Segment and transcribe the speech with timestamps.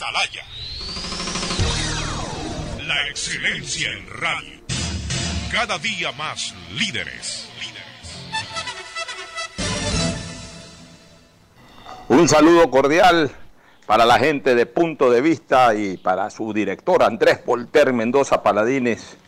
[0.00, 0.44] Atalaya.
[2.86, 4.60] La excelencia en radio.
[5.52, 7.50] Cada día más líderes.
[12.08, 13.30] Un saludo cordial
[13.84, 19.18] para la gente de Punto de Vista y para su director Andrés Polter Mendoza Paladines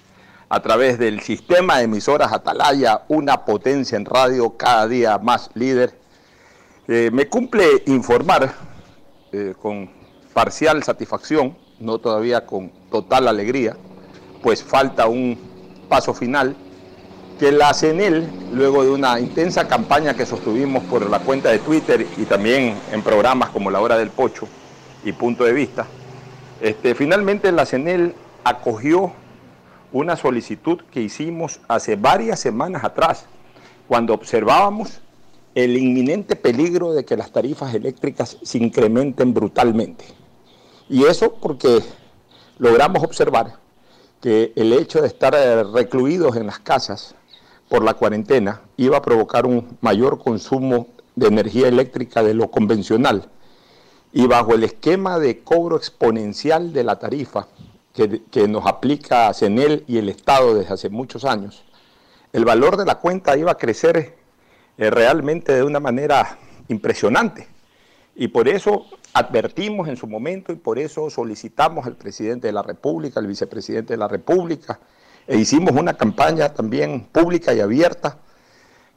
[0.49, 5.99] a través del sistema de emisoras Atalaya, una potencia en radio cada día más líder.
[6.89, 8.55] Eh, me cumple informar
[9.33, 10.02] eh, con
[10.33, 13.77] parcial satisfacción, no todavía con total alegría,
[14.43, 15.39] pues falta un
[15.89, 16.57] paso final,
[17.39, 22.07] que la CENEL, luego de una intensa campaña que sostuvimos por la cuenta de Twitter
[22.17, 24.47] y también en programas como La Hora del Pocho
[25.05, 25.87] y Punto de Vista,
[26.61, 28.15] este, finalmente la CENEL
[28.45, 29.13] acogió
[29.93, 33.27] una solicitud que hicimos hace varias semanas atrás,
[33.89, 35.01] cuando observábamos
[35.55, 40.22] el inminente peligro de que las tarifas eléctricas se incrementen brutalmente.
[40.93, 41.83] Y eso porque
[42.59, 43.57] logramos observar
[44.21, 47.15] que el hecho de estar eh, recluidos en las casas
[47.71, 53.31] por la cuarentena iba a provocar un mayor consumo de energía eléctrica de lo convencional.
[54.13, 57.49] Y bajo el esquema de cobro exponencial de la tarifa
[57.95, 61.65] que, nos aplica CENEL y el Estado desde hace muchos años,
[62.35, 64.15] el valor de la cuenta iba a crecer
[64.77, 66.37] eh, realmente de una manera
[66.69, 67.49] impresionante.
[68.15, 72.63] Y por eso advertimos en su momento y por eso solicitamos al presidente de la
[72.63, 74.81] República, al vicepresidente de la República,
[75.27, 78.19] e hicimos una campaña también pública y abierta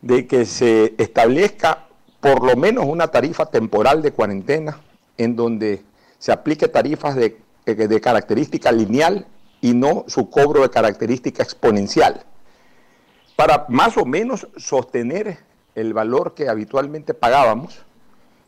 [0.02, 1.88] de que se establezca
[2.19, 4.80] por lo menos una tarifa temporal de cuarentena
[5.17, 5.83] en donde
[6.17, 9.27] se aplique tarifas de, de característica lineal
[9.61, 12.23] y no su cobro de característica exponencial,
[13.35, 15.39] para más o menos sostener
[15.75, 17.85] el valor que habitualmente pagábamos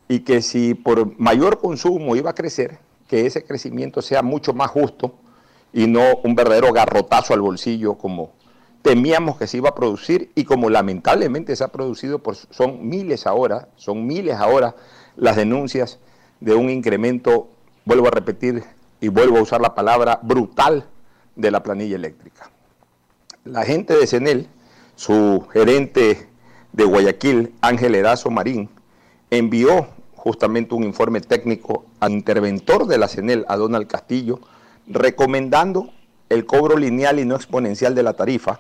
[0.07, 4.69] y que si por mayor consumo iba a crecer, que ese crecimiento sea mucho más
[4.71, 5.15] justo
[5.73, 8.31] y no un verdadero garrotazo al bolsillo como
[8.81, 13.27] temíamos que se iba a producir y como lamentablemente se ha producido, pues son miles
[13.27, 14.75] ahora, son miles ahora
[15.15, 15.99] las denuncias
[16.39, 17.49] de un incremento,
[17.85, 18.63] vuelvo a repetir
[19.01, 20.85] y vuelvo a usar la palabra brutal
[21.35, 22.49] de la planilla eléctrica.
[23.43, 24.47] La gente de CENEL,
[24.95, 26.29] su gerente
[26.73, 28.69] de Guayaquil, Ángel Erazo Marín,
[29.29, 34.41] envió justamente un informe técnico al interventor de la CENEL, a Donald Castillo,
[34.87, 35.91] recomendando
[36.29, 38.59] el cobro lineal y no exponencial de la tarifa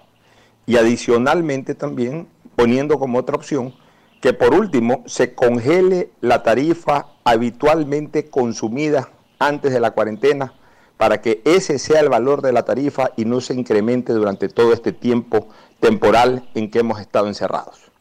[0.65, 3.73] y adicionalmente también poniendo como otra opción
[4.21, 10.53] que por último se congele la tarifa habitualmente consumida antes de la cuarentena
[10.97, 14.73] para que ese sea el valor de la tarifa y no se incremente durante todo
[14.73, 17.91] este tiempo temporal en que hemos estado encerrados.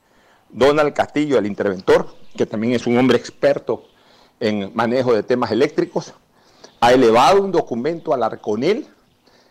[0.56, 3.84] Donald Castillo, el interventor, que también es un hombre experto
[4.40, 6.14] en manejo de temas eléctricos,
[6.80, 8.86] ha elevado un documento al Arconel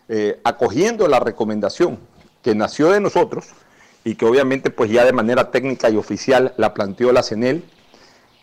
[0.09, 1.99] eh, acogiendo la recomendación
[2.41, 3.49] que nació de nosotros
[4.03, 7.63] y que obviamente pues ya de manera técnica y oficial la planteó la CENEL.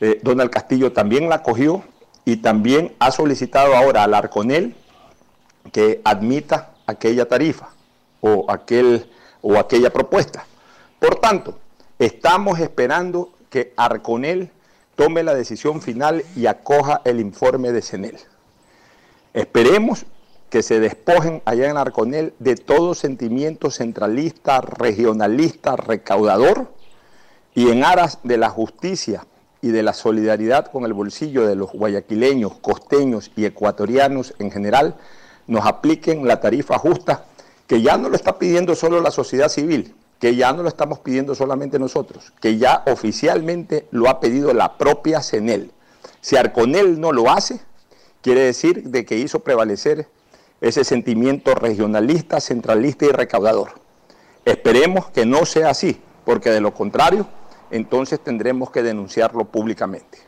[0.01, 1.83] Eh, Donald Castillo también la acogió
[2.25, 4.77] y también ha solicitado ahora al Arconel
[5.73, 7.71] que admita aquella tarifa
[8.21, 10.47] o, aquel, o aquella propuesta.
[11.01, 11.59] Por tanto,
[12.03, 14.51] Estamos esperando que Arconel
[14.97, 18.19] tome la decisión final y acoja el informe de CENEL.
[19.35, 20.05] Esperemos
[20.51, 26.73] que se despojen allá en Arconel de todo sentimiento centralista, regionalista, recaudador
[27.55, 29.25] y en aras de la justicia
[29.61, 34.97] y de la solidaridad con el bolsillo de los guayaquileños, costeños y ecuatorianos en general,
[35.47, 37.27] nos apliquen la tarifa justa
[37.69, 41.01] que ya no lo está pidiendo solo la sociedad civil, que ya no lo estamos
[41.01, 45.73] pidiendo solamente nosotros, que ya oficialmente lo ha pedido la propia CENEL.
[46.21, 47.61] Si Arconel no lo hace,
[48.21, 50.07] quiere decir de que hizo prevalecer
[50.61, 53.71] ese sentimiento regionalista, centralista y recaudador.
[54.45, 57.27] Esperemos que no sea así, porque de lo contrario,
[57.73, 60.19] entonces tendremos que denunciarlo públicamente.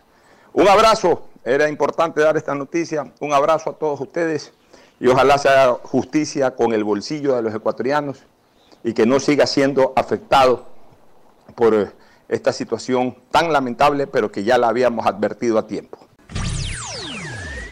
[0.54, 4.52] Un abrazo, era importante dar esta noticia, un abrazo a todos ustedes
[4.98, 8.24] y ojalá se haga justicia con el bolsillo de los ecuatorianos
[8.84, 10.68] y que no siga siendo afectado
[11.56, 11.90] por eh,
[12.28, 16.06] esta situación tan lamentable, pero que ya la habíamos advertido a tiempo.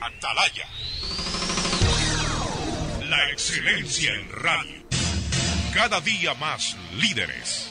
[0.01, 0.67] Atalaya.
[3.09, 4.83] La excelencia en radio.
[5.75, 7.71] Cada día más líderes.